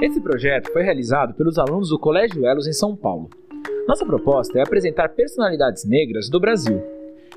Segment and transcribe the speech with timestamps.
[0.00, 3.30] Esse projeto foi realizado pelos alunos do Colégio Elos em São Paulo.
[3.88, 6.82] Nossa proposta é apresentar personalidades negras do Brasil.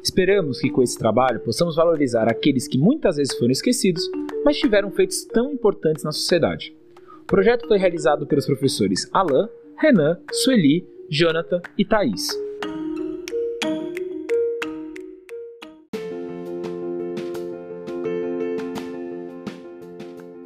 [0.04, 4.04] Esperamos que com esse trabalho possamos valorizar aqueles que muitas vezes foram esquecidos,
[4.44, 6.76] mas tiveram feitos tão importantes na sociedade.
[7.22, 9.48] O projeto foi realizado pelos professores Alain,
[9.78, 12.28] Renan, Sueli, Jonathan e Thaís.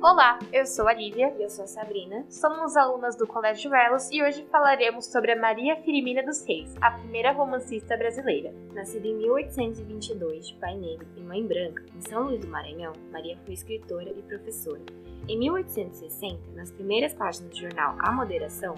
[0.03, 1.33] Olá, eu sou a Lívia.
[1.39, 2.25] E eu sou a Sabrina.
[2.29, 6.91] Somos alunas do Colégio Elos e hoje falaremos sobre a Maria Firmina dos Reis, a
[6.91, 8.53] primeira romancista brasileira.
[8.73, 13.37] Nascida em 1822 de pai negro e mãe branca, em São Luís do Maranhão, Maria
[13.45, 14.81] foi escritora e professora.
[15.25, 18.75] Em 1860, nas primeiras páginas do jornal A Moderação,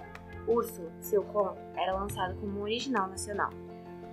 [0.48, 3.50] Úrsulo, seu conto, era lançado como um original nacional.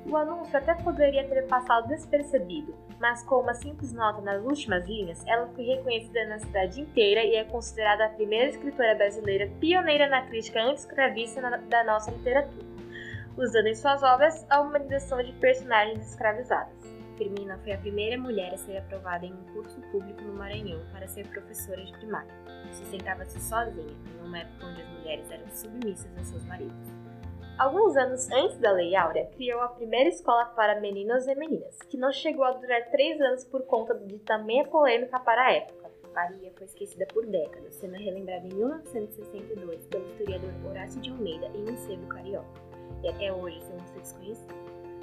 [0.04, 5.24] O anúncio até poderia ter passado despercebido, mas com uma simples nota nas últimas linhas,
[5.26, 10.22] ela foi reconhecida na cidade inteira e é considerada a primeira escritora brasileira pioneira na
[10.26, 12.66] crítica anti-escravista da nossa literatura,
[13.36, 16.82] usando em suas obras a humanização de personagens escravizadas.
[17.16, 21.06] Firmina foi a primeira mulher a ser aprovada em um curso público no Maranhão para
[21.06, 22.32] ser professora de primária.
[22.72, 27.01] Sustentava-se sozinha, em uma época onde as mulheres eram submissas a seus maridos.
[27.58, 31.96] Alguns anos antes da Lei Áurea, criou a primeira escola para meninos e meninas, que
[31.96, 35.82] não chegou a durar três anos por conta de tamanha polêmica para a época.
[36.14, 41.70] Maria foi esquecida por décadas, sendo relembrada em 1962 pelo historiador Horácio de Almeida em
[41.70, 42.60] um sebo carioca,
[43.02, 44.54] e até hoje seu nome desconhecido.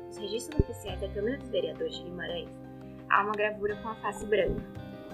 [0.07, 2.49] Nos registros oficiais da Câmara dos Vereadores de Guimarães,
[3.09, 4.61] há uma gravura com a face branca,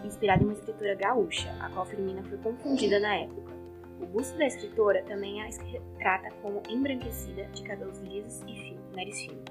[0.03, 3.54] inspirada em uma escritora gaúcha, a qual Firmina foi confundida na época.
[3.99, 9.19] O busto da escritora também a retrata como embranquecida, de cabelos lisos e fino, nariz
[9.21, 9.43] fino.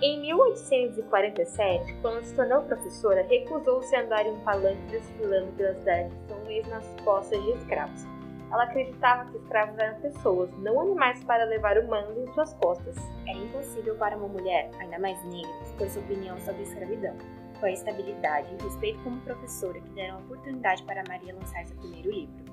[0.00, 6.08] Em 1847, quando se tornou professora, recusou-se a andar em um palanque desfilando pela cidade
[6.08, 8.04] de São Luís nas costas de escravos.
[8.50, 12.96] Ela acreditava que escravos eram pessoas, não animais para levar o mando em suas costas.
[13.26, 17.16] Era impossível para uma mulher, ainda mais negra, expor sua opinião sobre a escravidão.
[17.60, 21.64] Foi a estabilidade e o respeito como professora que deram a oportunidade para Maria lançar
[21.64, 22.51] seu primeiro livro.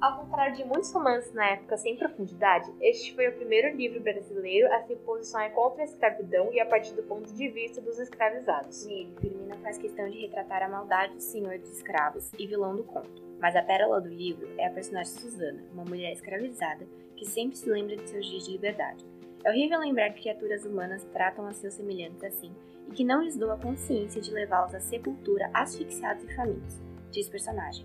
[0.00, 4.72] Ao contrário de muitos romances na época sem profundidade, este foi o primeiro livro brasileiro
[4.72, 8.86] a se posicionar contra a escravidão e a partir do ponto de vista dos escravizados.
[8.86, 12.84] Nele, Firmina faz questão de retratar a maldade do senhor dos escravos e vilão do
[12.84, 13.24] conto.
[13.40, 16.86] Mas a pérola do livro é a personagem Susana, uma mulher escravizada
[17.16, 19.04] que sempre se lembra de seus dias de liberdade.
[19.44, 22.54] É horrível lembrar que criaturas humanas tratam a seus semelhantes assim
[22.88, 26.80] e que não lhes dou a consciência de levá-los à sepultura asfixiados e famintos,
[27.10, 27.84] diz personagem.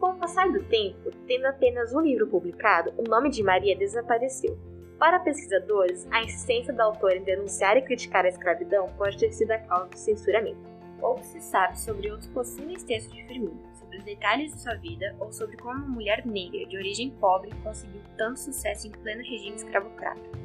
[0.00, 4.58] Com o passar do tempo, tendo apenas um livro publicado, o nome de Maria desapareceu.
[4.98, 9.50] Para pesquisadores, a insistência da autora em denunciar e criticar a escravidão pode ter sido
[9.50, 10.58] a causa do censuramento.
[10.98, 15.14] Pouco se sabe sobre outros possíveis textos de Firmino, sobre os detalhes de sua vida
[15.20, 19.56] ou sobre como uma mulher negra de origem pobre conseguiu tanto sucesso em pleno regime
[19.56, 20.39] escravocrata.